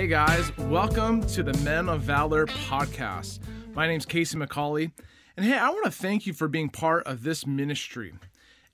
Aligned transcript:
Hey 0.00 0.06
guys, 0.06 0.56
welcome 0.56 1.20
to 1.26 1.42
the 1.42 1.52
Men 1.62 1.90
of 1.90 2.00
Valor 2.00 2.46
podcast. 2.46 3.38
My 3.74 3.86
name's 3.86 4.06
Casey 4.06 4.38
McCauley, 4.38 4.92
and 5.36 5.44
hey, 5.44 5.58
I 5.58 5.68
want 5.68 5.84
to 5.84 5.90
thank 5.90 6.26
you 6.26 6.32
for 6.32 6.48
being 6.48 6.70
part 6.70 7.06
of 7.06 7.22
this 7.22 7.46
ministry. 7.46 8.14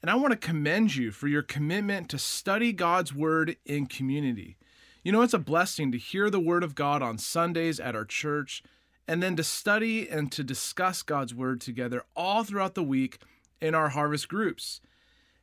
And 0.01 0.09
I 0.09 0.15
want 0.15 0.31
to 0.31 0.37
commend 0.37 0.95
you 0.95 1.11
for 1.11 1.27
your 1.27 1.43
commitment 1.43 2.09
to 2.11 2.19
study 2.19 2.73
God's 2.73 3.13
Word 3.13 3.57
in 3.67 3.87
community. 3.87 4.57
You 5.03 5.11
know, 5.11 5.23
it's 5.23 5.35
a 5.35 5.41
blessing 5.41 5.91
to 5.91 5.99
hear 5.99 6.31
the 6.31 6.39
Word 6.39 6.63
of 6.63 6.77
God 6.77 7.03
on 7.03 7.19
Sundays 7.19 7.81
at 7.81 7.97
our 7.97 8.05
church, 8.05 8.63
and 9.09 9.21
then 9.21 9.35
to 9.35 9.43
study 9.43 10.09
and 10.09 10.31
to 10.31 10.45
discuss 10.45 11.03
God's 11.03 11.35
Word 11.35 11.61
together 11.61 12.05
all 12.15 12.45
throughout 12.45 12.77
the 12.77 12.85
week 12.85 13.19
in 13.61 13.75
our 13.75 13.89
harvest 13.89 14.29
groups. 14.29 14.81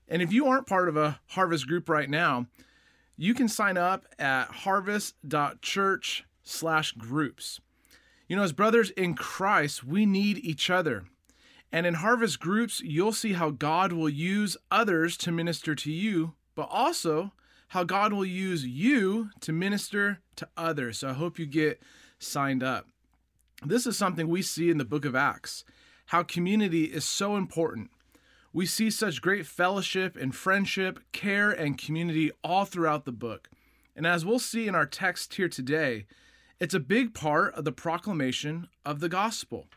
And 0.08 0.22
if 0.22 0.31
you 0.31 0.48
aren't 0.48 0.66
part 0.66 0.88
of 0.88 0.95
a 0.95 1.20
harvest 1.31 1.68
group 1.68 1.90
right 1.90 2.09
now, 2.09 2.48
you 3.17 3.34
can 3.34 3.48
sign 3.48 3.77
up 3.77 4.05
at 4.17 4.48
harvest.church 4.49 6.26
slash 6.44 6.91
groups. 6.94 7.59
You 8.27 8.35
know, 8.35 8.44
as 8.44 8.54
brothers 8.54 8.90
in 8.91 9.13
Christ, 9.16 9.84
we 9.84 10.05
need 10.05 10.38
each 10.40 10.70
other. 10.70 11.05
And 11.71 11.85
in 11.85 11.95
harvest 11.95 12.40
groups, 12.40 12.81
you'll 12.81 13.13
see 13.13 13.34
how 13.34 13.49
God 13.49 13.94
will 13.94 14.09
use 14.09 14.57
others 14.70 15.18
to 15.18 15.31
minister 15.31 15.73
to 15.76 15.91
you, 15.91 16.34
but 16.55 16.68
also 16.70 17.34
how 17.70 17.84
God 17.84 18.13
will 18.13 18.26
use 18.26 18.66
you 18.66 19.32
to 19.41 19.52
minister 19.52 20.20
to 20.35 20.48
others. 20.55 20.99
So 20.99 21.09
I 21.09 21.13
hope 21.13 21.40
you 21.40 21.48
get 21.48 21.82
signed 22.20 22.62
up. 22.62 22.88
This 23.66 23.88
is 23.88 23.98
something 23.98 24.27
we 24.27 24.41
see 24.41 24.70
in 24.70 24.77
the 24.77 24.85
book 24.85 25.05
of 25.05 25.16
Acts, 25.16 25.63
how 26.07 26.21
community 26.21 26.85
is 26.85 27.05
so 27.05 27.35
important. 27.35 27.90
We 28.55 28.68
see 28.68 28.91
such 28.91 29.21
great 29.21 29.48
fellowship 29.48 30.15
and 30.15 30.34
friendship, 30.35 30.99
care, 31.12 31.49
and 31.49 31.76
community 31.76 32.32
all 32.43 32.65
throughout 32.65 33.04
the 33.04 33.12
book. 33.12 33.49
And 33.95 34.05
as 34.05 34.23
we'll 34.23 34.37
see 34.37 34.68
in 34.68 34.76
our 34.76 34.85
text 34.85 35.34
here 35.34 35.49
today, 35.49 36.05
it's 36.60 36.76
a 36.76 36.79
big 36.79 37.15
part 37.15 37.55
of 37.55 37.65
the 37.65 37.71
proclamation 37.71 38.68
of 38.85 38.99
the 38.99 39.10
gospel. 39.10 39.68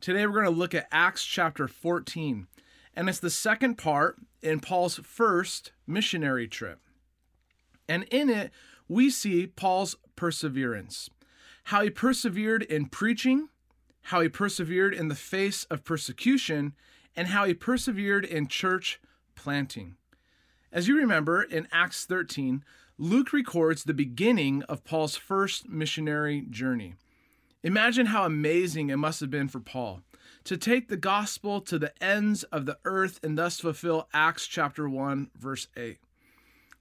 Today 0.00 0.26
we're 0.26 0.32
going 0.32 0.44
to 0.46 0.50
look 0.50 0.74
at 0.74 0.88
Acts 0.90 1.26
chapter 1.26 1.68
14, 1.68 2.46
and 2.94 3.08
it's 3.10 3.18
the 3.18 3.28
second 3.28 3.76
part 3.76 4.16
in 4.40 4.60
Paul's 4.60 4.96
first 4.96 5.72
missionary 5.86 6.48
trip. 6.48 6.80
And 7.86 8.04
in 8.04 8.30
it, 8.30 8.50
we 8.88 9.10
see 9.10 9.46
Paul's 9.46 9.94
perseverance, 10.16 11.10
how 11.64 11.82
he 11.82 11.90
persevered 11.90 12.62
in 12.62 12.86
preaching, 12.86 13.50
how 14.04 14.22
he 14.22 14.28
persevered 14.30 14.94
in 14.94 15.08
the 15.08 15.14
face 15.14 15.64
of 15.64 15.84
persecution, 15.84 16.72
and 17.16 17.28
how 17.28 17.44
he 17.44 17.54
persevered 17.54 18.24
in 18.24 18.46
church 18.46 19.00
planting. 19.34 19.96
As 20.70 20.88
you 20.88 20.96
remember, 20.96 21.42
in 21.42 21.68
Acts 21.72 22.04
13, 22.04 22.62
Luke 22.98 23.32
records 23.32 23.84
the 23.84 23.94
beginning 23.94 24.62
of 24.64 24.84
Paul's 24.84 25.16
first 25.16 25.68
missionary 25.68 26.46
journey. 26.50 26.94
Imagine 27.62 28.06
how 28.06 28.24
amazing 28.24 28.90
it 28.90 28.96
must 28.96 29.20
have 29.20 29.30
been 29.30 29.48
for 29.48 29.60
Paul 29.60 30.02
to 30.44 30.56
take 30.56 30.88
the 30.88 30.96
gospel 30.96 31.60
to 31.62 31.78
the 31.78 31.92
ends 32.02 32.44
of 32.44 32.66
the 32.66 32.78
earth 32.84 33.18
and 33.22 33.36
thus 33.36 33.58
fulfill 33.58 34.08
Acts 34.14 34.46
chapter 34.46 34.88
1 34.88 35.30
verse 35.36 35.66
8. 35.76 35.98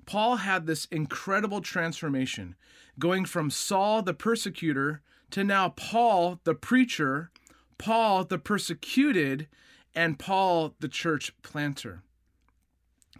Paul 0.06 0.38
had 0.38 0.68
this 0.68 0.86
incredible 0.92 1.62
transformation, 1.62 2.56
going 3.00 3.26
from 3.26 3.50
Saul 3.50 4.04
the 4.04 4.14
persecutor 4.14 5.02
to 5.32 5.44
now 5.44 5.70
Paul 5.70 6.40
the 6.44 6.54
preacher, 6.54 7.32
Paul 7.78 8.24
the 8.24 8.38
persecuted, 8.38 9.48
and 9.96 10.20
Paul, 10.20 10.76
the 10.80 10.88
church 10.88 11.34
planter. 11.42 12.04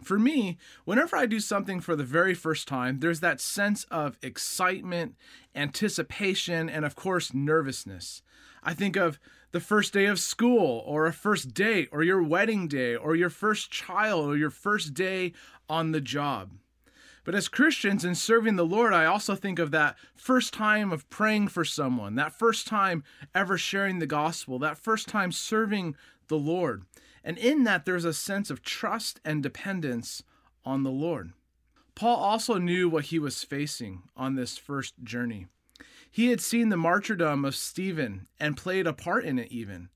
For 0.02 0.18
me, 0.18 0.58
whenever 0.84 1.16
I 1.16 1.24
do 1.24 1.40
something 1.40 1.80
for 1.80 1.96
the 1.96 2.04
very 2.04 2.34
first 2.34 2.68
time, 2.68 3.00
there's 3.00 3.20
that 3.20 3.40
sense 3.40 3.84
of 3.84 4.18
excitement, 4.22 5.14
anticipation, 5.54 6.68
and 6.68 6.84
of 6.84 6.94
course, 6.94 7.32
nervousness. 7.32 8.22
I 8.62 8.74
think 8.74 8.96
of 8.96 9.18
the 9.52 9.60
first 9.60 9.94
day 9.94 10.04
of 10.04 10.20
school, 10.20 10.82
or 10.86 11.06
a 11.06 11.12
first 11.12 11.54
date, 11.54 11.88
or 11.92 12.02
your 12.02 12.22
wedding 12.22 12.68
day, 12.68 12.94
or 12.94 13.16
your 13.16 13.30
first 13.30 13.70
child, 13.70 14.28
or 14.28 14.36
your 14.36 14.50
first 14.50 14.92
day 14.92 15.32
on 15.68 15.92
the 15.92 16.00
job. 16.00 16.50
But 17.24 17.34
as 17.34 17.48
Christians 17.48 18.04
in 18.04 18.14
serving 18.14 18.54
the 18.54 18.64
Lord, 18.64 18.92
I 18.92 19.04
also 19.06 19.34
think 19.34 19.58
of 19.58 19.72
that 19.72 19.96
first 20.14 20.52
time 20.52 20.92
of 20.92 21.10
praying 21.10 21.48
for 21.48 21.64
someone, 21.64 22.14
that 22.14 22.38
first 22.38 22.68
time 22.68 23.02
ever 23.34 23.58
sharing 23.58 23.98
the 23.98 24.06
gospel, 24.06 24.60
that 24.60 24.78
first 24.78 25.08
time 25.08 25.32
serving 25.32 25.96
the 26.28 26.38
Lord. 26.38 26.84
And 27.24 27.38
in 27.38 27.64
that, 27.64 27.84
there's 27.84 28.04
a 28.04 28.12
sense 28.12 28.50
of 28.50 28.62
trust 28.62 29.20
and 29.24 29.42
dependence 29.42 30.22
on 30.64 30.82
the 30.82 30.90
Lord. 30.90 31.32
Paul 31.94 32.16
also 32.16 32.58
knew 32.58 32.88
what 32.88 33.06
he 33.06 33.18
was 33.18 33.42
facing 33.42 34.02
on 34.16 34.34
this 34.34 34.58
first 34.58 34.94
journey. 35.02 35.46
He 36.10 36.28
had 36.28 36.40
seen 36.40 36.68
the 36.68 36.76
martyrdom 36.76 37.44
of 37.44 37.56
Stephen 37.56 38.26
and 38.38 38.56
played 38.56 38.86
a 38.86 38.92
part 38.92 39.24
in 39.24 39.38
it, 39.38 39.50
even. 39.50 39.88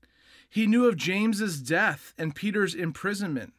He 0.49 0.67
knew 0.67 0.85
of 0.87 0.97
James's 0.97 1.61
death 1.61 2.13
and 2.17 2.35
Peter's 2.35 2.75
imprisonment. 2.75 3.53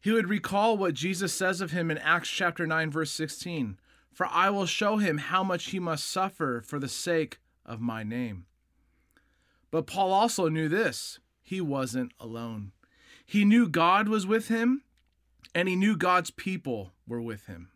He 0.00 0.12
would 0.12 0.28
recall 0.28 0.76
what 0.76 0.94
Jesus 0.94 1.32
says 1.32 1.60
of 1.60 1.70
him 1.70 1.90
in 1.90 1.98
Acts 1.98 2.28
chapter 2.28 2.66
9 2.66 2.90
verse 2.90 3.10
16, 3.10 3.78
"For 4.12 4.26
I 4.26 4.50
will 4.50 4.66
show 4.66 4.98
him 4.98 5.18
how 5.18 5.42
much 5.42 5.70
he 5.70 5.80
must 5.80 6.04
suffer 6.04 6.60
for 6.60 6.78
the 6.78 6.88
sake 6.88 7.40
of 7.64 7.80
my 7.80 8.02
name." 8.02 8.46
But 9.70 9.86
Paul 9.86 10.12
also 10.12 10.48
knew 10.48 10.68
this 10.68 11.18
he 11.44 11.60
wasn't 11.60 12.12
alone. 12.18 12.72
He 13.24 13.44
knew 13.44 13.68
God 13.68 14.08
was 14.08 14.26
with 14.26 14.48
him, 14.48 14.82
and 15.54 15.68
he 15.68 15.76
knew 15.76 15.96
God's 15.96 16.30
people 16.30 16.92
were 17.06 17.20
with 17.20 17.46
him. 17.46 17.68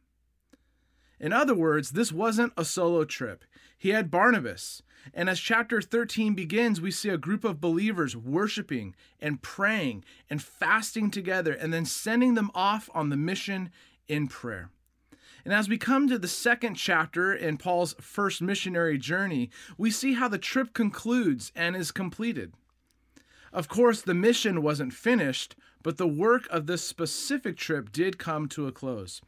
In 1.20 1.32
other 1.32 1.54
words, 1.54 1.90
this 1.90 2.10
wasn't 2.10 2.52
a 2.56 2.64
solo 2.64 3.04
trip. 3.04 3.44
He 3.76 3.90
had 3.90 4.10
Barnabas. 4.10 4.82
And 5.14 5.28
as 5.28 5.38
chapter 5.38 5.80
13 5.80 6.34
begins, 6.34 6.80
we 6.80 6.90
see 6.90 7.08
a 7.08 7.18
group 7.18 7.44
of 7.44 7.60
believers 7.60 8.16
worshiping 8.16 8.94
and 9.20 9.42
praying 9.42 10.04
and 10.28 10.42
fasting 10.42 11.10
together 11.10 11.52
and 11.52 11.72
then 11.72 11.84
sending 11.84 12.34
them 12.34 12.50
off 12.54 12.90
on 12.94 13.08
the 13.08 13.16
mission 13.16 13.70
in 14.08 14.28
prayer. 14.28 14.70
And 15.44 15.54
as 15.54 15.68
we 15.68 15.78
come 15.78 16.08
to 16.08 16.18
the 16.18 16.28
second 16.28 16.74
chapter 16.74 17.32
in 17.32 17.56
Paul's 17.56 17.94
first 18.00 18.42
missionary 18.42 18.98
journey, 18.98 19.50
we 19.76 19.90
see 19.90 20.14
how 20.14 20.28
the 20.28 20.38
trip 20.38 20.74
concludes 20.74 21.52
and 21.54 21.76
is 21.76 21.90
completed. 21.90 22.52
Of 23.52 23.68
course, 23.68 24.02
the 24.02 24.14
mission 24.14 24.62
wasn't 24.62 24.92
finished, 24.92 25.56
but 25.82 25.96
the 25.96 26.08
work 26.08 26.46
of 26.50 26.66
this 26.66 26.84
specific 26.84 27.56
trip 27.56 27.92
did 27.92 28.18
come 28.18 28.48
to 28.48 28.66
a 28.66 28.72
close. 28.72 29.20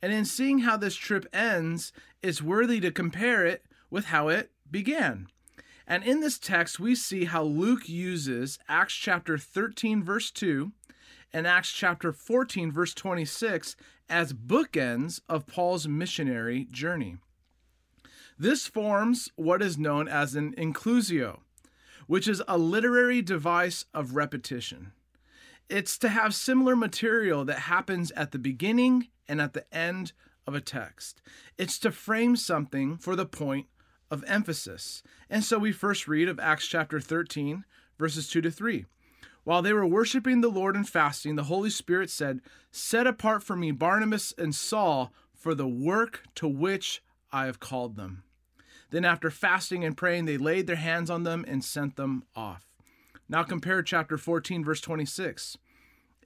And 0.00 0.12
in 0.12 0.24
seeing 0.24 0.60
how 0.60 0.76
this 0.76 0.94
trip 0.94 1.26
ends, 1.32 1.92
it's 2.22 2.42
worthy 2.42 2.80
to 2.80 2.90
compare 2.90 3.44
it 3.44 3.64
with 3.90 4.06
how 4.06 4.28
it 4.28 4.50
began. 4.70 5.28
And 5.86 6.04
in 6.04 6.20
this 6.20 6.38
text, 6.38 6.78
we 6.78 6.94
see 6.94 7.24
how 7.24 7.42
Luke 7.42 7.88
uses 7.88 8.58
Acts 8.68 8.94
chapter 8.94 9.38
13, 9.38 10.04
verse 10.04 10.30
2, 10.30 10.72
and 11.32 11.46
Acts 11.46 11.72
chapter 11.72 12.12
14, 12.12 12.70
verse 12.70 12.94
26 12.94 13.74
as 14.08 14.32
bookends 14.32 15.20
of 15.28 15.46
Paul's 15.46 15.88
missionary 15.88 16.66
journey. 16.70 17.18
This 18.38 18.66
forms 18.66 19.30
what 19.36 19.62
is 19.62 19.76
known 19.76 20.08
as 20.08 20.34
an 20.34 20.54
inclusio, 20.56 21.40
which 22.08 22.26
is 22.26 22.42
a 22.48 22.58
literary 22.58 23.22
device 23.22 23.84
of 23.94 24.16
repetition. 24.16 24.90
It's 25.68 25.96
to 25.98 26.08
have 26.08 26.34
similar 26.34 26.74
material 26.74 27.44
that 27.44 27.60
happens 27.60 28.10
at 28.12 28.32
the 28.32 28.38
beginning 28.38 29.08
and 29.28 29.40
at 29.40 29.52
the 29.52 29.72
end 29.72 30.12
of 30.46 30.54
a 30.54 30.60
text. 30.60 31.20
It's 31.58 31.78
to 31.80 31.92
frame 31.92 32.34
something 32.34 32.96
for 32.96 33.14
the 33.14 33.26
point 33.26 33.66
of 34.10 34.24
emphasis. 34.26 35.02
And 35.28 35.44
so 35.44 35.58
we 35.58 35.70
first 35.70 36.08
read 36.08 36.28
of 36.28 36.40
Acts 36.40 36.66
chapter 36.66 36.98
13, 36.98 37.64
verses 37.98 38.28
2 38.28 38.40
to 38.40 38.50
3. 38.50 38.86
While 39.44 39.60
they 39.60 39.74
were 39.74 39.86
worshiping 39.86 40.40
the 40.40 40.48
Lord 40.48 40.74
and 40.74 40.88
fasting, 40.88 41.36
the 41.36 41.44
Holy 41.44 41.70
Spirit 41.70 42.08
said, 42.08 42.40
Set 42.70 43.06
apart 43.06 43.42
for 43.42 43.56
me 43.56 43.70
Barnabas 43.70 44.32
and 44.38 44.54
Saul 44.54 45.12
for 45.34 45.54
the 45.54 45.68
work 45.68 46.22
to 46.36 46.48
which 46.48 47.02
I 47.30 47.44
have 47.44 47.60
called 47.60 47.96
them. 47.96 48.24
Then, 48.90 49.04
after 49.04 49.30
fasting 49.30 49.84
and 49.84 49.96
praying, 49.96 50.24
they 50.24 50.38
laid 50.38 50.66
their 50.66 50.76
hands 50.76 51.10
on 51.10 51.24
them 51.24 51.44
and 51.46 51.62
sent 51.62 51.96
them 51.96 52.24
off. 52.34 52.64
Now, 53.28 53.42
compare 53.42 53.82
chapter 53.82 54.16
14, 54.16 54.64
verse 54.64 54.80
26. 54.80 55.58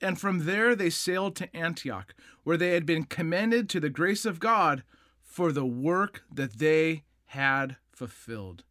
And 0.00 0.20
from 0.20 0.46
there 0.46 0.74
they 0.74 0.90
sailed 0.90 1.36
to 1.36 1.56
Antioch, 1.56 2.14
where 2.42 2.56
they 2.56 2.70
had 2.74 2.84
been 2.84 3.04
commended 3.04 3.68
to 3.70 3.80
the 3.80 3.90
grace 3.90 4.24
of 4.24 4.40
God 4.40 4.82
for 5.22 5.52
the 5.52 5.64
work 5.64 6.22
that 6.32 6.58
they 6.58 7.04
had 7.26 7.76
fulfilled. 7.92 8.64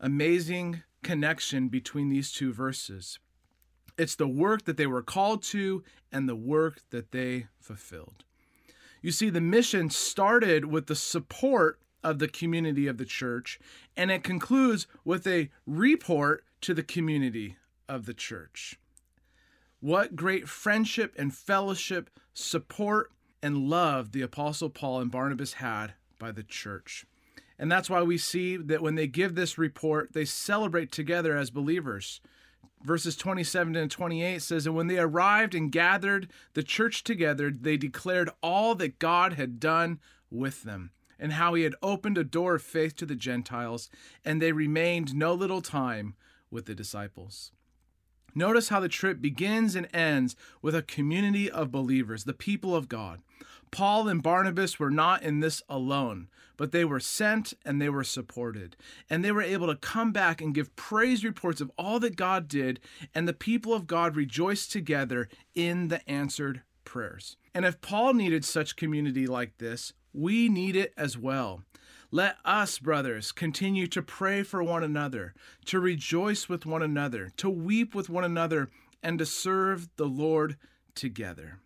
Amazing 0.00 0.82
connection 1.02 1.68
between 1.68 2.08
these 2.08 2.32
two 2.32 2.52
verses. 2.52 3.18
It's 3.96 4.16
the 4.16 4.26
work 4.26 4.64
that 4.64 4.76
they 4.76 4.86
were 4.86 5.02
called 5.02 5.42
to 5.44 5.84
and 6.10 6.28
the 6.28 6.34
work 6.34 6.80
that 6.90 7.12
they 7.12 7.46
fulfilled. 7.60 8.24
You 9.02 9.12
see, 9.12 9.30
the 9.30 9.40
mission 9.40 9.90
started 9.90 10.64
with 10.64 10.86
the 10.86 10.96
support 10.96 11.78
of 12.04 12.18
the 12.20 12.28
community 12.28 12.86
of 12.86 12.98
the 12.98 13.04
church, 13.04 13.58
and 13.96 14.10
it 14.10 14.22
concludes 14.22 14.86
with 15.04 15.26
a 15.26 15.50
report 15.66 16.44
to 16.60 16.74
the 16.74 16.82
community 16.82 17.56
of 17.88 18.06
the 18.06 18.14
church. 18.14 18.78
What 19.80 20.14
great 20.14 20.48
friendship 20.48 21.14
and 21.18 21.34
fellowship, 21.34 22.10
support, 22.32 23.10
and 23.42 23.68
love 23.68 24.12
the 24.12 24.22
Apostle 24.22 24.70
Paul 24.70 25.00
and 25.00 25.10
Barnabas 25.10 25.54
had 25.54 25.94
by 26.18 26.32
the 26.32 26.42
church. 26.42 27.04
And 27.58 27.70
that's 27.70 27.90
why 27.90 28.02
we 28.02 28.18
see 28.18 28.56
that 28.56 28.82
when 28.82 28.94
they 28.94 29.06
give 29.06 29.34
this 29.34 29.58
report, 29.58 30.12
they 30.12 30.24
celebrate 30.24 30.90
together 30.90 31.36
as 31.36 31.50
believers. 31.50 32.20
Verses 32.82 33.16
27 33.16 33.76
and 33.76 33.90
28 33.90 34.42
says, 34.42 34.66
And 34.66 34.74
when 34.74 34.86
they 34.86 34.98
arrived 34.98 35.54
and 35.54 35.70
gathered 35.70 36.28
the 36.54 36.62
church 36.62 37.04
together, 37.04 37.50
they 37.50 37.76
declared 37.76 38.30
all 38.42 38.74
that 38.76 38.98
God 38.98 39.34
had 39.34 39.60
done 39.60 40.00
with 40.30 40.62
them, 40.62 40.90
and 41.18 41.34
how 41.34 41.54
he 41.54 41.62
had 41.62 41.74
opened 41.82 42.18
a 42.18 42.24
door 42.24 42.56
of 42.56 42.62
faith 42.62 42.96
to 42.96 43.06
the 43.06 43.14
Gentiles, 43.14 43.90
and 44.24 44.40
they 44.40 44.52
remained 44.52 45.14
no 45.14 45.34
little 45.34 45.62
time 45.62 46.14
with 46.50 46.66
the 46.66 46.74
disciples. 46.74 47.52
Notice 48.34 48.68
how 48.68 48.80
the 48.80 48.88
trip 48.88 49.20
begins 49.20 49.76
and 49.76 49.88
ends 49.94 50.34
with 50.60 50.74
a 50.74 50.82
community 50.82 51.50
of 51.50 51.70
believers, 51.70 52.24
the 52.24 52.32
people 52.32 52.74
of 52.74 52.88
God. 52.88 53.20
Paul 53.70 54.08
and 54.08 54.22
Barnabas 54.22 54.78
were 54.78 54.90
not 54.90 55.22
in 55.22 55.40
this 55.40 55.62
alone, 55.68 56.28
but 56.56 56.70
they 56.70 56.84
were 56.84 57.00
sent 57.00 57.54
and 57.64 57.80
they 57.80 57.88
were 57.88 58.04
supported. 58.04 58.76
And 59.10 59.24
they 59.24 59.32
were 59.32 59.42
able 59.42 59.66
to 59.66 59.76
come 59.76 60.12
back 60.12 60.40
and 60.40 60.54
give 60.54 60.74
praise 60.76 61.24
reports 61.24 61.60
of 61.60 61.70
all 61.76 61.98
that 62.00 62.16
God 62.16 62.48
did, 62.48 62.80
and 63.14 63.26
the 63.26 63.32
people 63.32 63.72
of 63.72 63.86
God 63.86 64.16
rejoiced 64.16 64.70
together 64.70 65.28
in 65.54 65.88
the 65.88 66.08
answered 66.08 66.62
prayers. 66.84 67.36
And 67.52 67.64
if 67.64 67.80
Paul 67.80 68.14
needed 68.14 68.44
such 68.44 68.76
community 68.76 69.26
like 69.26 69.58
this, 69.58 69.92
we 70.14 70.48
need 70.48 70.76
it 70.76 70.94
as 70.96 71.18
well. 71.18 71.62
Let 72.10 72.36
us, 72.44 72.78
brothers, 72.78 73.32
continue 73.32 73.88
to 73.88 74.00
pray 74.00 74.44
for 74.44 74.62
one 74.62 74.84
another, 74.84 75.34
to 75.66 75.80
rejoice 75.80 76.48
with 76.48 76.64
one 76.64 76.82
another, 76.82 77.32
to 77.38 77.50
weep 77.50 77.94
with 77.94 78.08
one 78.08 78.24
another, 78.24 78.70
and 79.02 79.18
to 79.18 79.26
serve 79.26 79.88
the 79.96 80.06
Lord 80.06 80.56
together. 80.94 81.58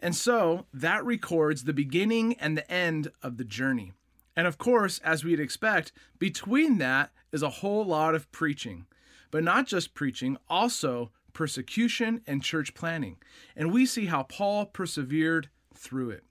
And 0.00 0.14
so 0.14 0.66
that 0.74 1.04
records 1.04 1.64
the 1.64 1.72
beginning 1.72 2.34
and 2.34 2.58
the 2.58 2.70
end 2.70 3.12
of 3.22 3.36
the 3.36 3.44
journey. 3.44 3.92
And 4.36 4.46
of 4.46 4.58
course, 4.58 4.98
as 5.04 5.22
we'd 5.22 5.38
expect, 5.38 5.92
between 6.18 6.78
that 6.78 7.12
is 7.32 7.42
a 7.42 7.50
whole 7.50 7.84
lot 7.84 8.14
of 8.16 8.30
preaching. 8.32 8.86
But 9.30 9.44
not 9.44 9.66
just 9.66 9.94
preaching, 9.94 10.36
also 10.48 11.12
persecution 11.32 12.22
and 12.26 12.42
church 12.42 12.74
planting. 12.74 13.18
And 13.56 13.72
we 13.72 13.86
see 13.86 14.06
how 14.06 14.24
Paul 14.24 14.66
persevered 14.66 15.48
through 15.74 16.10
it. 16.10 16.24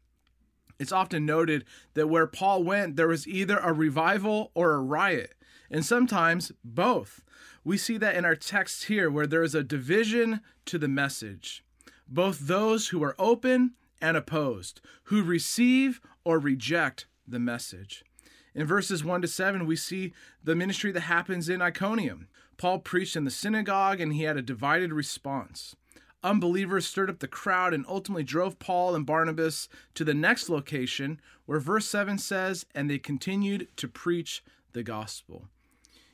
It's 0.80 0.92
often 0.92 1.26
noted 1.26 1.66
that 1.94 2.08
where 2.08 2.28
Paul 2.28 2.64
went, 2.64 2.96
there 2.96 3.08
was 3.08 3.28
either 3.28 3.58
a 3.58 3.74
revival 3.74 4.52
or 4.54 4.74
a 4.74 4.82
riot, 4.82 5.36
and 5.70 5.86
sometimes 5.86 6.52
both. 6.64 7.24
We 7.64 7.78
see 7.78 7.98
that 7.98 8.16
in 8.16 8.26
our 8.26 8.36
text 8.36 8.86
here, 8.86 9.10
where 9.10 9.28
there 9.28 9.44
is 9.44 9.56
a 9.56 9.64
division 9.64 10.42
to 10.66 10.78
the 10.78 10.88
message. 10.88 11.64
Both 12.08 12.40
those 12.48 12.90
who 12.90 13.04
are 13.04 13.16
open 13.18 13.74
and 14.02 14.18
opposed, 14.18 14.82
who 15.06 15.24
receive 15.24 16.02
or 16.26 16.40
reject 16.40 17.06
the 17.28 17.40
message. 17.40 18.04
In 18.54 18.68
verses 18.68 19.04
1 19.04 19.22
to 19.22 19.28
7, 19.28 19.66
we 19.66 19.76
see 19.76 20.14
the 20.44 20.56
ministry 20.56 20.92
that 20.92 21.02
happens 21.02 21.50
in 21.50 21.62
Iconium. 21.62 22.28
Paul 22.58 22.80
preached 22.80 23.16
in 23.16 23.24
the 23.24 23.32
synagogue 23.32 24.00
and 24.00 24.14
he 24.14 24.24
had 24.24 24.38
a 24.38 24.42
divided 24.42 24.94
response. 24.94 25.76
Unbelievers 26.24 26.88
stirred 26.88 27.10
up 27.10 27.20
the 27.20 27.28
crowd 27.28 27.74
and 27.74 27.86
ultimately 27.86 28.24
drove 28.24 28.58
Paul 28.58 28.96
and 28.96 29.06
Barnabas 29.06 29.68
to 29.94 30.06
the 30.06 30.14
next 30.14 30.48
location, 30.48 31.20
where 31.46 31.60
verse 31.60 31.86
7 31.88 32.18
says, 32.18 32.66
And 32.74 32.90
they 32.90 32.98
continued 32.98 33.68
to 33.78 33.90
preach 33.90 34.42
the 34.72 34.84
gospel. 34.84 35.50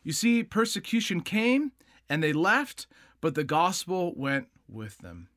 You 0.04 0.12
see, 0.12 0.44
persecution 0.44 1.22
came 1.22 1.74
and 2.10 2.24
they 2.24 2.34
left, 2.34 2.88
but 3.22 3.36
the 3.36 3.44
gospel 3.44 4.14
went 4.16 4.48
with 4.68 4.98
them. 4.98 5.28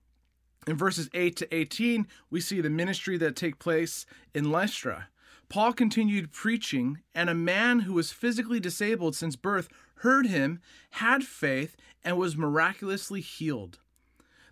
In 0.66 0.76
verses 0.76 1.10
8 1.12 1.36
to 1.36 1.54
18, 1.54 2.06
we 2.30 2.40
see 2.40 2.62
the 2.62 2.70
ministry 2.70 3.18
that 3.18 3.36
take 3.36 3.58
place 3.58 4.06
in 4.32 4.50
Lystra. 4.50 5.08
Paul 5.50 5.74
continued 5.74 6.32
preaching, 6.32 7.00
and 7.14 7.28
a 7.28 7.34
man 7.34 7.80
who 7.80 7.92
was 7.92 8.12
physically 8.12 8.60
disabled 8.60 9.14
since 9.14 9.36
birth 9.36 9.68
heard 9.96 10.26
him, 10.26 10.60
had 10.92 11.24
faith, 11.24 11.76
and 12.02 12.16
was 12.16 12.36
miraculously 12.36 13.20
healed 13.20 13.78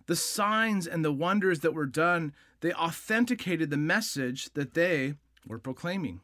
the 0.07 0.15
signs 0.15 0.87
and 0.87 1.03
the 1.03 1.11
wonders 1.11 1.59
that 1.59 1.73
were 1.73 1.85
done, 1.85 2.33
they 2.61 2.73
authenticated 2.73 3.69
the 3.69 3.77
message 3.77 4.53
that 4.53 4.73
they 4.73 5.15
were 5.47 5.59
proclaiming. 5.59 6.21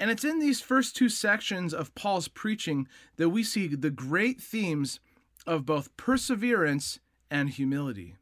And 0.00 0.10
it's 0.10 0.24
in 0.24 0.38
these 0.38 0.60
first 0.60 0.96
two 0.96 1.08
sections 1.08 1.72
of 1.72 1.94
Paul's 1.94 2.28
preaching 2.28 2.88
that 3.16 3.28
we 3.28 3.42
see 3.42 3.68
the 3.68 3.90
great 3.90 4.40
themes 4.40 5.00
of 5.46 5.66
both 5.66 5.94
perseverance 5.96 7.00
and 7.30 7.50
humility. 7.50 8.16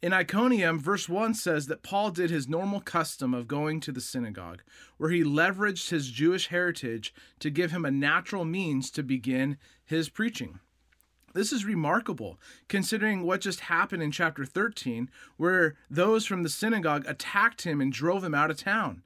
In 0.00 0.12
Iconium, 0.12 0.78
verse 0.78 1.08
1 1.08 1.32
says 1.32 1.66
that 1.68 1.82
Paul 1.82 2.10
did 2.10 2.28
his 2.28 2.46
normal 2.46 2.80
custom 2.80 3.32
of 3.32 3.48
going 3.48 3.80
to 3.80 3.90
the 3.90 4.02
synagogue, 4.02 4.62
where 4.98 5.08
he 5.08 5.24
leveraged 5.24 5.88
his 5.88 6.10
Jewish 6.10 6.48
heritage 6.48 7.14
to 7.38 7.48
give 7.48 7.70
him 7.70 7.86
a 7.86 7.90
natural 7.90 8.44
means 8.44 8.90
to 8.90 9.02
begin 9.02 9.56
his 9.82 10.10
preaching. 10.10 10.60
This 11.34 11.52
is 11.52 11.64
remarkable 11.64 12.38
considering 12.68 13.24
what 13.24 13.40
just 13.40 13.60
happened 13.60 14.02
in 14.02 14.12
chapter 14.12 14.44
13, 14.44 15.10
where 15.36 15.74
those 15.90 16.24
from 16.24 16.44
the 16.44 16.48
synagogue 16.48 17.04
attacked 17.06 17.62
him 17.62 17.80
and 17.80 17.92
drove 17.92 18.24
him 18.24 18.34
out 18.34 18.50
of 18.50 18.56
town. 18.56 19.02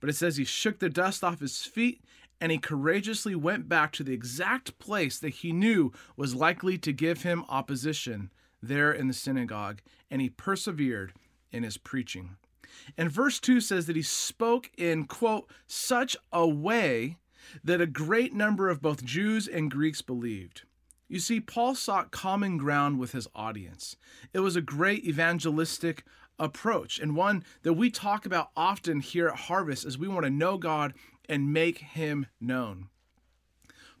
But 0.00 0.10
it 0.10 0.16
says 0.16 0.36
he 0.36 0.44
shook 0.44 0.78
the 0.78 0.88
dust 0.88 1.22
off 1.22 1.40
his 1.40 1.64
feet 1.64 2.02
and 2.40 2.52
he 2.52 2.58
courageously 2.58 3.34
went 3.34 3.68
back 3.68 3.92
to 3.92 4.02
the 4.02 4.12
exact 4.12 4.78
place 4.78 5.18
that 5.18 5.30
he 5.30 5.52
knew 5.52 5.92
was 6.16 6.34
likely 6.34 6.76
to 6.78 6.92
give 6.92 7.22
him 7.22 7.44
opposition 7.48 8.30
there 8.62 8.92
in 8.92 9.06
the 9.06 9.14
synagogue, 9.14 9.80
and 10.10 10.20
he 10.20 10.28
persevered 10.28 11.12
in 11.50 11.62
his 11.62 11.78
preaching. 11.78 12.36
And 12.96 13.10
verse 13.10 13.40
2 13.40 13.60
says 13.60 13.86
that 13.86 13.96
he 13.96 14.02
spoke 14.02 14.70
in, 14.76 15.04
quote, 15.04 15.50
such 15.66 16.16
a 16.32 16.46
way 16.46 17.16
that 17.64 17.80
a 17.80 17.86
great 17.86 18.34
number 18.34 18.68
of 18.68 18.82
both 18.82 19.04
Jews 19.04 19.48
and 19.48 19.70
Greeks 19.70 20.02
believed. 20.02 20.62
You 21.08 21.20
see, 21.20 21.40
Paul 21.40 21.74
sought 21.74 22.10
common 22.10 22.56
ground 22.56 22.98
with 22.98 23.12
his 23.12 23.28
audience. 23.34 23.96
It 24.32 24.40
was 24.40 24.56
a 24.56 24.60
great 24.60 25.04
evangelistic 25.04 26.04
approach 26.38 26.98
and 26.98 27.16
one 27.16 27.44
that 27.62 27.74
we 27.74 27.90
talk 27.90 28.26
about 28.26 28.50
often 28.56 29.00
here 29.00 29.28
at 29.28 29.36
Harvest 29.40 29.84
as 29.84 29.96
we 29.96 30.08
want 30.08 30.24
to 30.24 30.30
know 30.30 30.58
God 30.58 30.94
and 31.28 31.52
make 31.52 31.78
him 31.78 32.26
known. 32.40 32.88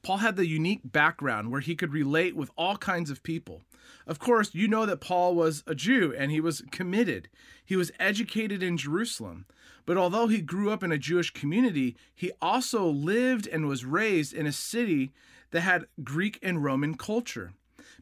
Paul 0.02 0.18
had 0.18 0.36
the 0.36 0.46
unique 0.46 0.82
background 0.84 1.50
where 1.50 1.60
he 1.60 1.74
could 1.74 1.92
relate 1.92 2.36
with 2.36 2.50
all 2.56 2.76
kinds 2.76 3.10
of 3.10 3.22
people. 3.22 3.62
Of 4.06 4.18
course, 4.18 4.54
you 4.54 4.68
know 4.68 4.86
that 4.86 5.00
Paul 5.00 5.34
was 5.34 5.64
a 5.66 5.74
Jew 5.74 6.14
and 6.16 6.30
he 6.30 6.40
was 6.40 6.62
committed. 6.70 7.28
He 7.64 7.74
was 7.74 7.90
educated 7.98 8.62
in 8.62 8.76
Jerusalem. 8.76 9.46
But 9.84 9.96
although 9.96 10.28
he 10.28 10.40
grew 10.40 10.70
up 10.70 10.82
in 10.82 10.92
a 10.92 10.98
Jewish 10.98 11.32
community, 11.32 11.96
he 12.14 12.30
also 12.42 12.86
lived 12.86 13.48
and 13.48 13.66
was 13.66 13.84
raised 13.84 14.32
in 14.32 14.46
a 14.46 14.52
city 14.52 15.12
that 15.50 15.60
had 15.60 15.86
Greek 16.02 16.38
and 16.42 16.62
Roman 16.62 16.96
culture. 16.96 17.52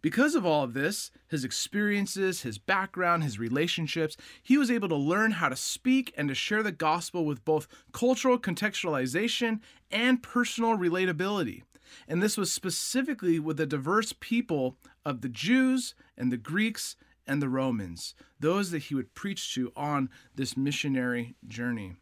Because 0.00 0.34
of 0.34 0.44
all 0.44 0.64
of 0.64 0.74
this, 0.74 1.10
his 1.28 1.44
experiences, 1.44 2.42
his 2.42 2.58
background, 2.58 3.22
his 3.22 3.38
relationships, 3.38 4.16
he 4.42 4.58
was 4.58 4.70
able 4.70 4.88
to 4.88 4.96
learn 4.96 5.32
how 5.32 5.48
to 5.48 5.56
speak 5.56 6.12
and 6.16 6.28
to 6.28 6.34
share 6.34 6.62
the 6.62 6.72
gospel 6.72 7.24
with 7.24 7.44
both 7.44 7.68
cultural 7.92 8.38
contextualization 8.38 9.60
and 9.90 10.22
personal 10.22 10.76
relatability. 10.76 11.62
And 12.08 12.22
this 12.22 12.36
was 12.36 12.52
specifically 12.52 13.38
with 13.38 13.56
the 13.56 13.66
diverse 13.66 14.12
people 14.18 14.76
of 15.04 15.20
the 15.20 15.28
Jews 15.28 15.94
and 16.16 16.32
the 16.32 16.36
Greeks 16.36 16.96
and 17.26 17.40
the 17.40 17.48
Romans, 17.48 18.14
those 18.38 18.70
that 18.70 18.84
he 18.84 18.94
would 18.94 19.14
preach 19.14 19.54
to 19.54 19.72
on 19.76 20.10
this 20.34 20.56
missionary 20.56 21.34
journey. 21.46 21.96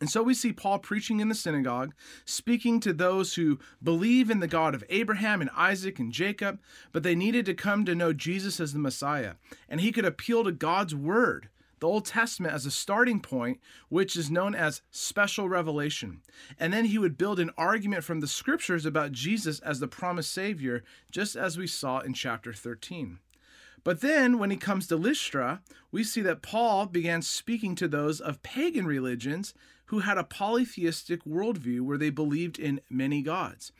And 0.00 0.08
so 0.08 0.22
we 0.22 0.34
see 0.34 0.52
Paul 0.52 0.78
preaching 0.78 1.18
in 1.18 1.28
the 1.28 1.34
synagogue, 1.34 1.92
speaking 2.24 2.78
to 2.80 2.92
those 2.92 3.34
who 3.34 3.58
believe 3.82 4.30
in 4.30 4.38
the 4.38 4.46
God 4.46 4.74
of 4.74 4.84
Abraham 4.88 5.40
and 5.40 5.50
Isaac 5.56 5.98
and 5.98 6.12
Jacob, 6.12 6.60
but 6.92 7.02
they 7.02 7.16
needed 7.16 7.46
to 7.46 7.54
come 7.54 7.84
to 7.84 7.96
know 7.96 8.12
Jesus 8.12 8.60
as 8.60 8.72
the 8.72 8.78
Messiah. 8.78 9.34
And 9.68 9.80
he 9.80 9.90
could 9.90 10.04
appeal 10.04 10.44
to 10.44 10.52
God's 10.52 10.94
word, 10.94 11.48
the 11.80 11.88
Old 11.88 12.06
Testament, 12.06 12.54
as 12.54 12.64
a 12.64 12.70
starting 12.70 13.18
point, 13.18 13.58
which 13.88 14.16
is 14.16 14.30
known 14.30 14.54
as 14.54 14.82
special 14.92 15.48
revelation. 15.48 16.22
And 16.60 16.72
then 16.72 16.86
he 16.86 16.98
would 16.98 17.18
build 17.18 17.40
an 17.40 17.50
argument 17.58 18.04
from 18.04 18.20
the 18.20 18.28
scriptures 18.28 18.86
about 18.86 19.10
Jesus 19.10 19.58
as 19.60 19.80
the 19.80 19.88
promised 19.88 20.32
Savior, 20.32 20.84
just 21.10 21.34
as 21.34 21.58
we 21.58 21.66
saw 21.66 21.98
in 22.00 22.14
chapter 22.14 22.52
13. 22.52 23.18
But 23.84 24.00
then, 24.00 24.38
when 24.38 24.50
he 24.50 24.56
comes 24.56 24.86
to 24.88 24.96
Lystra, 24.96 25.62
we 25.90 26.04
see 26.04 26.20
that 26.22 26.42
Paul 26.42 26.86
began 26.86 27.22
speaking 27.22 27.74
to 27.76 27.88
those 27.88 28.20
of 28.20 28.42
pagan 28.42 28.86
religions 28.86 29.54
who 29.88 30.00
had 30.00 30.18
a 30.18 30.24
polytheistic 30.24 31.24
worldview 31.24 31.80
where 31.80 31.98
they 31.98 32.10
believed 32.10 32.58
in 32.58 32.80
many 32.90 33.22
gods. 33.22 33.72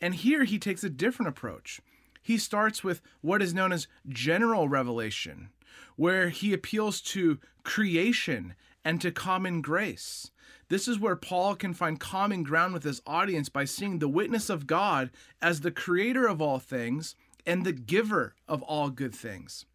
And 0.00 0.14
here 0.14 0.44
he 0.44 0.58
takes 0.58 0.84
a 0.84 0.90
different 0.90 1.28
approach. 1.28 1.80
He 2.20 2.38
starts 2.38 2.82
with 2.82 3.00
what 3.20 3.42
is 3.42 3.54
known 3.54 3.72
as 3.72 3.86
general 4.08 4.68
revelation, 4.68 5.50
where 5.96 6.28
he 6.28 6.52
appeals 6.52 7.00
to 7.02 7.38
creation 7.62 8.54
and 8.84 9.00
to 9.00 9.12
common 9.12 9.62
grace. 9.62 10.30
This 10.68 10.88
is 10.88 10.98
where 10.98 11.16
Paul 11.16 11.54
can 11.54 11.72
find 11.72 12.00
common 12.00 12.42
ground 12.42 12.74
with 12.74 12.82
his 12.82 13.02
audience 13.06 13.48
by 13.48 13.64
seeing 13.64 13.98
the 13.98 14.08
witness 14.08 14.50
of 14.50 14.66
God 14.66 15.10
as 15.40 15.60
the 15.60 15.70
creator 15.70 16.26
of 16.26 16.42
all 16.42 16.58
things 16.58 17.14
and 17.46 17.64
the 17.64 17.72
giver 17.72 18.34
of 18.48 18.62
all 18.62 18.90
good 18.90 19.14
things. 19.14 19.66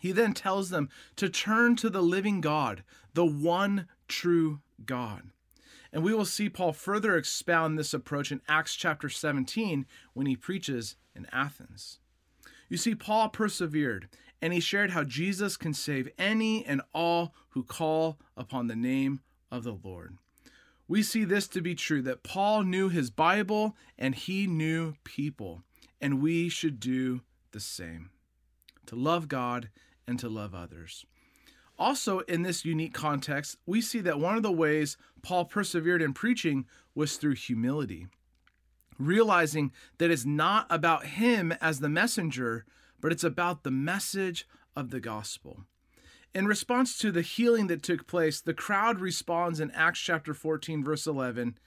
He 0.00 0.10
then 0.12 0.32
tells 0.32 0.70
them 0.70 0.88
to 1.16 1.28
turn 1.28 1.76
to 1.76 1.90
the 1.90 2.02
living 2.02 2.40
God, 2.40 2.82
the 3.14 3.26
one 3.26 3.86
true 4.08 4.60
God. 4.84 5.30
And 5.92 6.02
we 6.02 6.14
will 6.14 6.24
see 6.24 6.48
Paul 6.48 6.72
further 6.72 7.16
expound 7.16 7.78
this 7.78 7.94
approach 7.94 8.30
in 8.30 8.42
Acts 8.48 8.74
chapter 8.74 9.08
17 9.08 9.86
when 10.12 10.26
he 10.26 10.36
preaches 10.36 10.96
in 11.14 11.26
Athens. 11.32 11.98
You 12.68 12.76
see, 12.76 12.94
Paul 12.94 13.30
persevered 13.30 14.08
and 14.40 14.52
he 14.52 14.60
shared 14.60 14.90
how 14.90 15.04
Jesus 15.04 15.56
can 15.56 15.74
save 15.74 16.08
any 16.18 16.64
and 16.64 16.82
all 16.92 17.34
who 17.50 17.62
call 17.62 18.18
upon 18.36 18.66
the 18.66 18.76
name 18.76 19.20
of 19.50 19.64
the 19.64 19.78
Lord. 19.82 20.16
We 20.86 21.02
see 21.02 21.24
this 21.24 21.48
to 21.48 21.60
be 21.60 21.74
true 21.74 22.02
that 22.02 22.22
Paul 22.22 22.62
knew 22.62 22.88
his 22.88 23.10
Bible 23.10 23.76
and 23.98 24.14
he 24.14 24.46
knew 24.46 24.94
people, 25.04 25.62
and 26.00 26.22
we 26.22 26.48
should 26.48 26.80
do 26.80 27.22
the 27.52 27.60
same 27.60 28.10
to 28.86 28.96
love 28.96 29.28
God 29.28 29.68
and 30.06 30.18
to 30.18 30.28
love 30.28 30.54
others. 30.54 31.04
Also, 31.78 32.20
in 32.20 32.42
this 32.42 32.64
unique 32.64 32.92
context, 32.92 33.56
we 33.64 33.80
see 33.80 34.00
that 34.00 34.18
one 34.18 34.36
of 34.36 34.42
the 34.42 34.50
ways 34.50 34.96
Paul 35.22 35.44
persevered 35.44 36.02
in 36.02 36.12
preaching 36.12 36.66
was 36.94 37.16
through 37.16 37.34
humility, 37.34 38.08
realizing 38.98 39.72
that 39.98 40.10
it's 40.10 40.24
not 40.24 40.66
about 40.70 41.06
him 41.06 41.52
as 41.60 41.78
the 41.78 41.88
messenger, 41.88 42.64
but 43.00 43.12
it's 43.12 43.22
about 43.22 43.62
the 43.62 43.70
message 43.70 44.46
of 44.74 44.90
the 44.90 45.00
gospel. 45.00 45.64
In 46.34 46.46
response 46.46 46.98
to 46.98 47.12
the 47.12 47.22
healing 47.22 47.68
that 47.68 47.82
took 47.82 48.06
place, 48.06 48.40
the 48.40 48.54
crowd 48.54 49.00
responds 49.00 49.60
in 49.60 49.70
Acts 49.70 50.00
chapter 50.00 50.34
14, 50.34 50.84
verse 50.84 51.06
11 51.06 51.58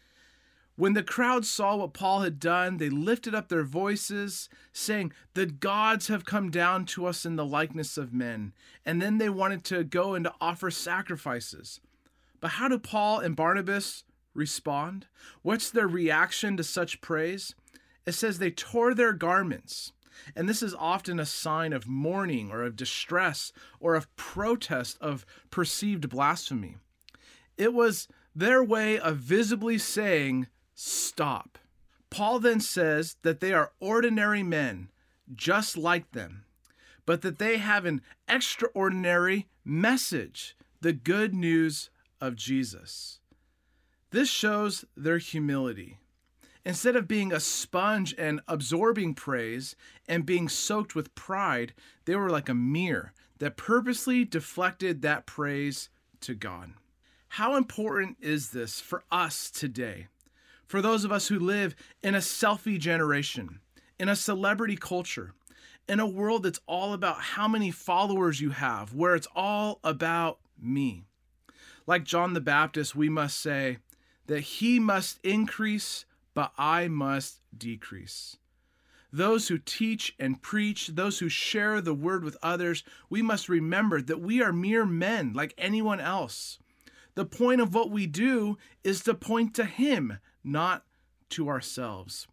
when 0.76 0.94
the 0.94 1.04
crowd 1.04 1.46
saw 1.46 1.76
what 1.76 1.94
Paul 1.94 2.22
had 2.22 2.40
done, 2.40 2.78
they 2.78 2.90
lifted 2.90 3.36
up 3.36 3.50
their 3.50 3.64
voices, 3.64 4.50
saying, 4.74 5.12
The 5.34 5.46
gods 5.46 6.08
have 6.08 6.26
come 6.26 6.50
down 6.50 6.86
to 6.88 7.06
us 7.06 7.26
in 7.26 7.36
the 7.36 7.46
likeness 7.46 7.98
of 7.98 8.14
men. 8.14 8.54
And 8.86 9.02
then 9.02 9.18
they 9.18 9.30
wanted 9.30 9.64
to 9.66 9.84
go 9.84 10.14
and 10.14 10.26
to 10.26 10.34
offer 10.40 10.72
sacrifices. 10.72 11.82
But 12.40 12.52
how 12.52 12.68
do 12.68 12.80
Paul 12.80 13.20
and 13.20 13.36
Barnabas 13.36 14.04
respond? 14.34 15.08
What's 15.42 15.70
their 15.70 15.88
reaction 15.88 16.58
to 16.58 16.64
such 16.64 17.02
praise? 17.02 17.54
It 18.06 18.14
says 18.14 18.40
they 18.40 18.52
tore 18.52 18.94
their 18.94 19.14
garments. 19.14 19.92
And 20.36 20.48
this 20.48 20.64
is 20.64 20.74
often 20.74 21.20
a 21.20 21.26
sign 21.26 21.74
of 21.74 21.88
mourning 21.88 22.52
or 22.52 22.64
of 22.64 22.76
distress 22.76 23.52
or 23.80 23.96
of 23.96 24.14
protest 24.16 24.98
of 25.02 25.26
perceived 25.50 26.10
blasphemy. 26.10 26.78
It 27.58 27.74
was 27.74 28.08
their 28.36 28.64
way 28.64 28.98
of 28.98 29.18
visibly 29.18 29.78
saying, 29.78 30.48
stop. 30.82 31.58
Paul 32.10 32.40
then 32.40 32.60
says 32.60 33.16
that 33.22 33.40
they 33.40 33.54
are 33.54 33.72
ordinary 33.80 34.44
men, 34.44 34.90
just 35.34 35.78
like 35.78 36.12
them, 36.12 36.44
but 37.06 37.22
that 37.22 37.40
they 37.40 37.58
have 37.58 37.86
an 37.86 38.02
extraordinary 38.28 39.48
message 39.64 40.56
the 40.82 40.94
good 40.94 41.34
news 41.34 41.90
of 42.20 42.36
Jesus. 42.36 43.20
This 44.10 44.30
shows 44.30 44.84
their 44.98 45.20
humility. 45.20 46.00
Instead 46.66 46.96
of 46.96 47.08
being 47.08 47.32
a 47.32 47.40
sponge 47.40 48.14
and 48.18 48.42
absorbing 48.48 49.14
praise 49.14 49.76
and 50.08 50.26
being 50.26 50.50
soaked 50.50 50.96
with 50.96 51.16
pride, 51.16 51.74
they 52.06 52.16
were 52.16 52.30
like 52.30 52.50
a 52.50 52.54
mirror 52.54 53.14
that 53.38 53.58
purposely 53.58 54.26
deflected 54.26 55.02
that 55.02 55.26
praise 55.26 55.90
to 56.22 56.34
God. 56.34 56.74
How 57.30 57.56
important 57.56 58.18
is 58.20 58.50
this 58.50 58.80
for 58.80 59.04
us 59.12 59.50
today? 59.50 60.08
For 60.72 60.82
those 60.82 61.04
of 61.04 61.12
us 61.12 61.28
who 61.28 61.38
live 61.38 61.76
in 62.02 62.16
a 62.16 62.20
selfie 62.20 62.80
generation, 62.80 63.60
in 64.00 64.08
a 64.08 64.16
celebrity 64.16 64.78
culture, 64.78 65.34
in 65.90 66.00
a 66.00 66.08
world 66.08 66.44
that's 66.44 66.62
all 66.66 66.94
about 66.94 67.20
how 67.20 67.46
many 67.46 67.72
followers 67.72 68.40
you 68.40 68.52
have, 68.52 68.94
where 68.94 69.14
it's 69.14 69.28
all 69.36 69.82
about 69.84 70.40
me. 70.58 71.04
Like 71.86 72.06
John 72.06 72.32
the 72.32 72.40
Baptist, 72.40 72.96
we 72.96 73.10
must 73.10 73.38
say 73.38 73.80
that 74.28 74.40
he 74.40 74.80
must 74.80 75.20
increase, 75.26 76.06
but 76.34 76.54
I 76.58 76.88
must 76.88 77.42
decrease. 77.56 78.38
Those 79.12 79.50
who 79.50 79.58
teach 79.58 80.16
and 80.18 80.42
preach, 80.42 80.88
those 80.88 81.20
who 81.20 81.28
share 81.28 81.82
the 81.82 81.94
word 81.94 82.24
with 82.24 82.38
others, 82.42 82.86
we 83.10 83.22
must 83.22 83.50
remember 83.50 84.02
that 84.02 84.22
we 84.22 84.42
are 84.42 84.54
mere 84.54 84.86
men 84.86 85.34
like 85.34 85.54
anyone 85.58 86.00
else. 86.00 86.60
The 87.16 87.26
point 87.26 87.60
of 87.60 87.76
what 87.76 87.92
we 87.92 88.08
do 88.08 88.58
is 88.86 89.02
to 89.02 89.14
point 89.14 89.54
to 89.56 89.66
Him, 89.66 90.20
not 90.44 90.84
to 91.32 91.50
ourselves. 91.50 92.28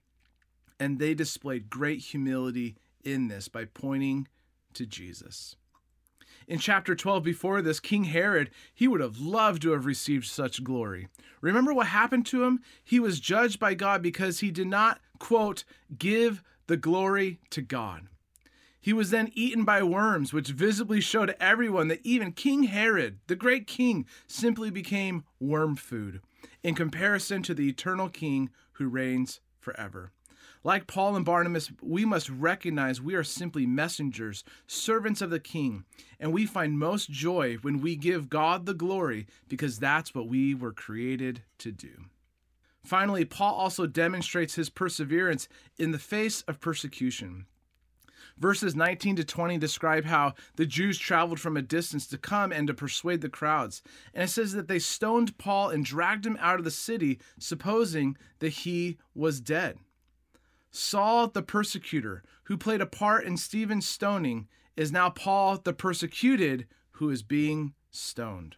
And 0.81 0.99
they 0.99 1.15
displayed 1.15 1.71
great 1.71 2.01
humility 2.01 2.77
in 3.05 3.29
this 3.29 3.49
by 3.49 3.65
pointing 3.65 4.29
to 4.75 4.87
Jesus. 4.87 5.57
In 6.47 6.59
chapter 6.59 6.95
12 6.95 7.23
before 7.23 7.61
this, 7.61 7.81
King 7.81 8.05
Herod, 8.05 8.51
he 8.75 8.89
would 8.89 9.01
have 9.01 9.19
loved 9.21 9.63
to 9.63 9.73
have 9.73 9.85
received 9.85 10.27
such 10.27 10.65
glory. 10.65 11.09
Remember 11.41 11.75
what 11.75 11.89
happened 11.89 12.27
to 12.27 12.45
him? 12.45 12.61
He 12.83 12.99
was 12.99 13.21
judged 13.21 13.59
by 13.59 13.75
God 13.75 14.03
because 14.03 14.41
he 14.41 14.51
did 14.51 14.67
not, 14.67 15.01
quote, 15.19 15.65
give 15.99 16.43
the 16.67 16.77
glory 16.77 17.41
to 17.51 17.61
God. 17.61 18.09
He 18.81 18.93
was 18.93 19.11
then 19.11 19.31
eaten 19.35 19.65
by 19.65 19.83
worms, 19.83 20.33
which 20.33 20.49
visibly 20.49 21.01
showed 21.01 21.35
everyone 21.39 21.89
that 21.89 22.01
even 22.05 22.33
King 22.33 22.65
Herod, 22.65 23.19
the 23.27 23.37
great 23.37 23.67
king, 23.67 24.07
simply 24.27 24.71
became 24.71 25.25
worm 25.41 25.77
food 25.77 26.23
in 26.63 26.75
comparison 26.75 27.43
to 27.43 27.55
the 27.55 27.69
eternal 27.69 28.09
king 28.09 28.51
who 28.73 28.89
reigns 28.89 29.41
forever. 29.59 30.13
Like 30.65 30.87
Paul 30.87 31.15
and 31.15 31.25
Barnabas, 31.25 31.71
we 31.81 32.05
must 32.05 32.29
recognize 32.29 33.01
we 33.01 33.15
are 33.15 33.25
simply 33.25 33.65
messengers, 33.65 34.43
servants 34.67 35.23
of 35.23 35.31
the 35.31 35.39
King, 35.39 35.85
and 36.19 36.33
we 36.33 36.47
find 36.47 36.79
most 36.79 37.11
joy 37.11 37.57
when 37.63 37.81
we 37.81 37.95
give 37.95 38.29
God 38.29 38.67
the 38.67 38.75
glory 38.75 39.27
because 39.49 39.79
that's 39.79 40.15
what 40.15 40.29
we 40.29 40.55
were 40.55 40.73
created 40.73 41.43
to 41.59 41.71
do. 41.71 42.07
Finally, 42.85 43.25
Paul 43.25 43.55
also 43.55 43.87
demonstrates 43.87 44.55
his 44.55 44.71
perseverance 44.71 45.49
in 45.79 45.93
the 45.93 45.99
face 45.99 46.43
of 46.43 46.61
persecution. 46.61 47.47
Verses 48.37 48.75
19 48.77 49.17
to 49.17 49.25
20 49.25 49.59
describe 49.59 50.05
how 50.05 50.35
the 50.57 50.67
Jews 50.67 50.99
traveled 50.99 51.41
from 51.41 51.57
a 51.57 51.63
distance 51.63 52.07
to 52.09 52.19
come 52.19 52.53
and 52.53 52.67
to 52.67 52.75
persuade 52.75 53.21
the 53.21 53.29
crowds. 53.29 53.83
And 54.15 54.25
it 54.25 54.29
says 54.29 54.53
that 54.53 54.69
they 54.69 54.79
stoned 54.79 55.39
Paul 55.39 55.71
and 55.71 55.85
dragged 55.85 56.27
him 56.27 56.37
out 56.41 56.59
of 56.59 56.65
the 56.65 56.71
city, 56.71 57.19
supposing 57.39 58.17
that 58.41 58.51
he 58.51 58.99
was 59.15 59.41
dead. 59.41 59.79
Saul, 60.71 61.29
the 61.29 61.43
persecutor, 61.43 62.23
who 62.45 62.57
played 62.57 62.81
a 62.81 62.87
part 62.87 63.25
in 63.25 63.37
Stephen's 63.37 63.89
stoning, 63.89 64.49
is 64.77 64.93
now 64.93 65.11
Paul, 65.11 65.59
the 65.59 65.73
persecuted, 65.73 66.67
who 66.93 67.11
is 67.11 67.23
being 67.23 67.75
stoned. 67.91 68.57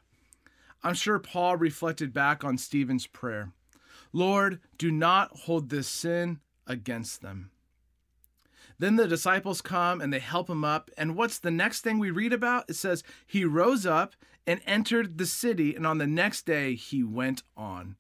I'm 0.83 0.95
sure 0.95 1.19
Paul 1.19 1.57
reflected 1.57 2.12
back 2.12 2.45
on 2.45 2.59
Stephen's 2.59 3.07
prayer 3.07 3.53
Lord, 4.12 4.61
do 4.77 4.91
not 4.91 5.31
hold 5.41 5.69
this 5.69 5.87
sin 5.87 6.41
against 6.67 7.23
them. 7.23 7.50
Then 8.80 8.96
the 8.96 9.06
disciples 9.06 9.60
come 9.60 10.00
and 10.00 10.10
they 10.10 10.20
help 10.20 10.49
him 10.49 10.64
up. 10.64 10.90
And 10.96 11.14
what's 11.14 11.38
the 11.38 11.50
next 11.50 11.82
thing 11.82 11.99
we 11.99 12.10
read 12.10 12.32
about? 12.32 12.64
It 12.70 12.76
says, 12.76 13.04
He 13.26 13.44
rose 13.44 13.84
up 13.84 14.16
and 14.46 14.62
entered 14.66 15.18
the 15.18 15.26
city, 15.26 15.75
and 15.75 15.87
on 15.87 15.99
the 15.99 16.06
next 16.06 16.46
day 16.46 16.76
he 16.76 17.04
went 17.04 17.42
on. 17.58 17.96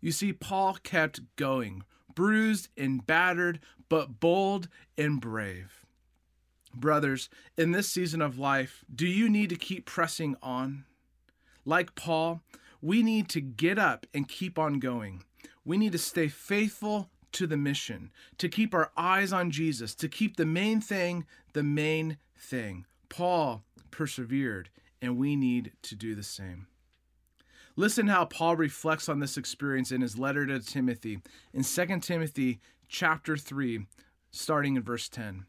You 0.00 0.12
see, 0.12 0.32
Paul 0.32 0.78
kept 0.84 1.22
going, 1.34 1.82
bruised 2.14 2.68
and 2.76 3.04
battered, 3.04 3.58
but 3.88 4.20
bold 4.20 4.68
and 4.96 5.20
brave. 5.20 5.84
Brothers, 6.72 7.28
in 7.58 7.72
this 7.72 7.88
season 7.88 8.22
of 8.22 8.38
life, 8.38 8.84
do 8.94 9.08
you 9.08 9.28
need 9.28 9.50
to 9.50 9.56
keep 9.56 9.86
pressing 9.86 10.36
on? 10.40 10.84
Like 11.64 11.96
Paul, 11.96 12.42
we 12.80 13.02
need 13.02 13.28
to 13.30 13.40
get 13.40 13.76
up 13.76 14.06
and 14.14 14.28
keep 14.28 14.56
on 14.56 14.78
going. 14.78 15.24
We 15.64 15.78
need 15.78 15.92
to 15.92 15.98
stay 15.98 16.28
faithful 16.28 17.10
to 17.32 17.46
the 17.46 17.56
mission, 17.56 18.10
to 18.38 18.48
keep 18.48 18.74
our 18.74 18.90
eyes 18.96 19.32
on 19.32 19.50
Jesus, 19.50 19.94
to 19.96 20.08
keep 20.08 20.36
the 20.36 20.46
main 20.46 20.80
thing 20.80 21.26
the 21.52 21.62
main 21.62 22.18
thing. 22.36 22.86
Paul 23.08 23.62
persevered, 23.90 24.70
and 25.00 25.16
we 25.16 25.36
need 25.36 25.72
to 25.82 25.94
do 25.94 26.14
the 26.14 26.22
same. 26.22 26.66
Listen 27.76 28.06
how 28.06 28.26
Paul 28.26 28.56
reflects 28.56 29.08
on 29.08 29.20
this 29.20 29.36
experience 29.36 29.92
in 29.92 30.02
his 30.02 30.18
letter 30.18 30.46
to 30.46 30.60
Timothy 30.60 31.20
in 31.54 31.64
2 31.64 32.00
Timothy 32.00 32.60
chapter 32.88 33.36
3 33.36 33.86
starting 34.30 34.76
in 34.76 34.82
verse 34.82 35.08
10. 35.08 35.46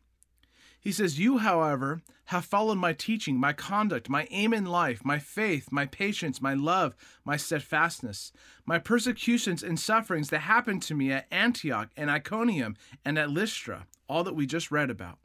He 0.84 0.92
says, 0.92 1.18
You, 1.18 1.38
however, 1.38 2.02
have 2.26 2.44
followed 2.44 2.78
my 2.78 2.92
teaching, 2.92 3.40
my 3.40 3.54
conduct, 3.54 4.10
my 4.10 4.28
aim 4.32 4.54
in 4.54 4.66
life, 4.66 5.06
my 5.06 5.18
faith, 5.18 5.70
my 5.72 5.86
patience, 5.86 6.42
my 6.42 6.54
love, 6.54 6.94
my 7.24 7.38
steadfastness, 7.38 8.34
my 8.66 8.80
persecutions 8.80 9.64
and 9.64 9.80
sufferings 9.80 10.30
that 10.30 10.40
happened 10.40 10.82
to 10.84 10.94
me 10.94 11.10
at 11.12 11.28
Antioch 11.32 11.90
and 11.96 12.12
Iconium 12.12 12.76
and 13.06 13.18
at 13.18 13.30
Lystra, 13.30 13.88
all 14.10 14.26
that 14.26 14.36
we 14.36 14.46
just 14.46 14.72
read 14.72 14.90
about, 14.90 15.20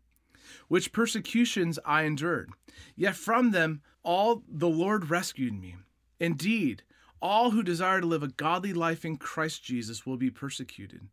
which 0.69 0.93
persecutions 0.93 1.79
I 1.85 2.03
endured. 2.03 2.51
Yet 2.95 3.17
from 3.17 3.51
them 3.51 3.83
all 4.05 4.45
the 4.49 4.69
Lord 4.69 5.11
rescued 5.11 5.55
me. 5.61 5.75
Indeed, 6.21 6.85
all 7.21 7.51
who 7.51 7.65
desire 7.65 8.01
to 8.01 8.07
live 8.07 8.23
a 8.23 8.29
godly 8.29 8.73
life 8.73 9.05
in 9.05 9.17
Christ 9.17 9.65
Jesus 9.65 10.07
will 10.07 10.17
be 10.17 10.31
persecuted, 10.31 11.09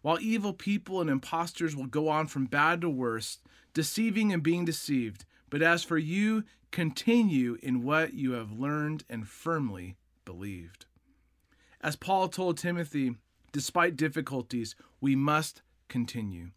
while 0.00 0.18
evil 0.20 0.54
people 0.54 1.02
and 1.02 1.10
impostors 1.10 1.76
will 1.76 1.86
go 1.86 2.08
on 2.08 2.28
from 2.28 2.46
bad 2.46 2.80
to 2.80 2.88
worse 2.88 3.38
deceiving 3.74 4.32
and 4.32 4.42
being 4.42 4.64
deceived. 4.64 5.24
But 5.48 5.62
as 5.62 5.82
for 5.82 5.98
you, 5.98 6.44
continue 6.70 7.58
in 7.62 7.82
what 7.82 8.14
you 8.14 8.32
have 8.32 8.52
learned 8.52 9.04
and 9.08 9.28
firmly 9.28 9.96
believed. 10.24 10.86
As 11.80 11.96
Paul 11.96 12.28
told 12.28 12.58
Timothy, 12.58 13.16
despite 13.52 13.96
difficulties, 13.96 14.74
we 15.00 15.16
must 15.16 15.62
continue. 15.88 16.50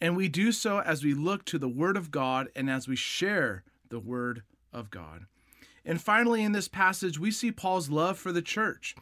And 0.00 0.16
we 0.16 0.28
do 0.28 0.52
so 0.52 0.80
as 0.80 1.02
we 1.02 1.14
look 1.14 1.44
to 1.46 1.58
the 1.58 1.68
Word 1.68 1.96
of 1.96 2.10
God 2.10 2.48
and 2.54 2.68
as 2.68 2.86
we 2.86 2.96
share 2.96 3.64
the 3.88 4.00
Word 4.00 4.42
of 4.72 4.90
God. 4.90 5.26
And 5.84 6.00
finally, 6.00 6.42
in 6.42 6.52
this 6.52 6.68
passage, 6.68 7.18
we 7.18 7.30
see 7.30 7.52
Paul's 7.52 7.88
love 7.88 8.18
for 8.18 8.32
the 8.32 8.42
church. 8.42 8.94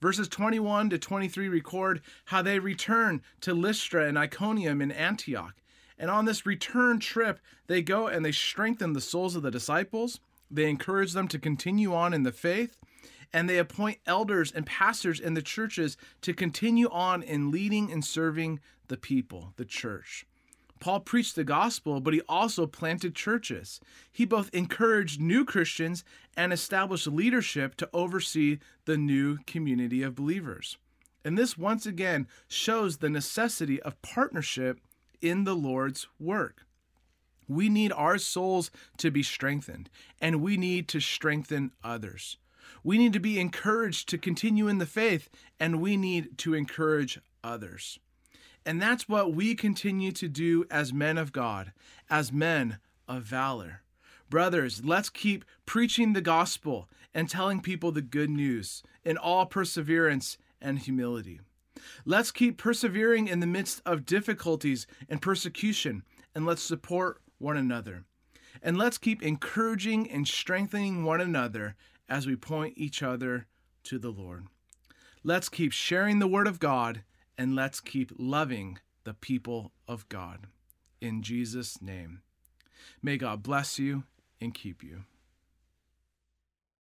Verses 0.00 0.28
21 0.28 0.90
to 0.90 0.98
23 0.98 1.48
record 1.48 2.00
how 2.26 2.40
they 2.40 2.60
return 2.60 3.20
to 3.40 3.52
Lystra 3.52 4.06
and 4.06 4.16
Iconium 4.16 4.80
in 4.80 4.92
Antioch. 4.92 5.54
And 5.98 6.10
on 6.10 6.24
this 6.24 6.46
return 6.46 7.00
trip, 7.00 7.40
they 7.66 7.82
go 7.82 8.06
and 8.06 8.24
they 8.24 8.32
strengthen 8.32 8.92
the 8.92 9.00
souls 9.00 9.34
of 9.34 9.42
the 9.42 9.50
disciples. 9.50 10.20
They 10.50 10.68
encourage 10.68 11.12
them 11.12 11.28
to 11.28 11.38
continue 11.38 11.94
on 11.94 12.14
in 12.14 12.22
the 12.22 12.32
faith. 12.32 12.76
And 13.32 13.48
they 13.48 13.58
appoint 13.58 13.98
elders 14.06 14.52
and 14.52 14.64
pastors 14.64 15.20
in 15.20 15.34
the 15.34 15.42
churches 15.42 15.96
to 16.22 16.32
continue 16.32 16.88
on 16.88 17.22
in 17.22 17.50
leading 17.50 17.92
and 17.92 18.04
serving 18.04 18.60
the 18.86 18.96
people, 18.96 19.52
the 19.56 19.66
church. 19.66 20.24
Paul 20.80 21.00
preached 21.00 21.34
the 21.34 21.44
gospel, 21.44 22.00
but 22.00 22.14
he 22.14 22.20
also 22.28 22.66
planted 22.66 23.14
churches. 23.14 23.80
He 24.12 24.24
both 24.24 24.54
encouraged 24.54 25.20
new 25.20 25.44
Christians 25.44 26.04
and 26.36 26.52
established 26.52 27.06
leadership 27.06 27.74
to 27.76 27.90
oversee 27.92 28.58
the 28.84 28.96
new 28.96 29.38
community 29.46 30.02
of 30.02 30.14
believers. 30.14 30.78
And 31.24 31.36
this 31.36 31.58
once 31.58 31.84
again 31.84 32.28
shows 32.46 32.98
the 32.98 33.10
necessity 33.10 33.82
of 33.82 34.00
partnership 34.02 34.80
in 35.20 35.44
the 35.44 35.56
Lord's 35.56 36.06
work. 36.18 36.64
We 37.48 37.68
need 37.68 37.92
our 37.92 38.18
souls 38.18 38.70
to 38.98 39.10
be 39.10 39.22
strengthened, 39.22 39.88
and 40.20 40.42
we 40.42 40.56
need 40.56 40.86
to 40.88 41.00
strengthen 41.00 41.72
others. 41.82 42.36
We 42.84 42.98
need 42.98 43.14
to 43.14 43.20
be 43.20 43.40
encouraged 43.40 44.08
to 44.10 44.18
continue 44.18 44.68
in 44.68 44.78
the 44.78 44.86
faith, 44.86 45.30
and 45.58 45.80
we 45.80 45.96
need 45.96 46.36
to 46.38 46.54
encourage 46.54 47.20
others. 47.42 47.98
And 48.66 48.82
that's 48.82 49.08
what 49.08 49.32
we 49.32 49.54
continue 49.54 50.12
to 50.12 50.28
do 50.28 50.66
as 50.70 50.92
men 50.92 51.16
of 51.16 51.32
God, 51.32 51.72
as 52.10 52.32
men 52.32 52.78
of 53.08 53.22
valor. 53.22 53.82
Brothers, 54.28 54.82
let's 54.84 55.08
keep 55.08 55.44
preaching 55.64 56.12
the 56.12 56.20
gospel 56.20 56.88
and 57.14 57.30
telling 57.30 57.62
people 57.62 57.92
the 57.92 58.02
good 58.02 58.28
news 58.28 58.82
in 59.04 59.16
all 59.16 59.46
perseverance 59.46 60.36
and 60.60 60.78
humility. 60.78 61.40
Let's 62.04 62.30
keep 62.30 62.58
persevering 62.58 63.28
in 63.28 63.40
the 63.40 63.46
midst 63.46 63.82
of 63.84 64.06
difficulties 64.06 64.86
and 65.08 65.22
persecution, 65.22 66.02
and 66.34 66.46
let's 66.46 66.62
support 66.62 67.20
one 67.38 67.56
another. 67.56 68.04
And 68.62 68.76
let's 68.76 68.98
keep 68.98 69.22
encouraging 69.22 70.10
and 70.10 70.26
strengthening 70.26 71.04
one 71.04 71.20
another 71.20 71.76
as 72.08 72.26
we 72.26 72.36
point 72.36 72.74
each 72.76 73.02
other 73.02 73.46
to 73.84 73.98
the 73.98 74.10
Lord. 74.10 74.46
Let's 75.22 75.48
keep 75.48 75.72
sharing 75.72 76.18
the 76.18 76.28
Word 76.28 76.46
of 76.46 76.58
God 76.58 77.02
and 77.36 77.54
let's 77.54 77.80
keep 77.80 78.12
loving 78.18 78.78
the 79.04 79.14
people 79.14 79.72
of 79.86 80.08
God. 80.08 80.46
In 81.00 81.22
Jesus' 81.22 81.80
name. 81.80 82.22
May 83.02 83.16
God 83.16 83.42
bless 83.42 83.78
you 83.78 84.04
and 84.40 84.52
keep 84.52 84.82
you. 84.82 85.04